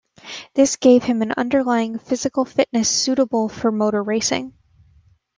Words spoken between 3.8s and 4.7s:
racing.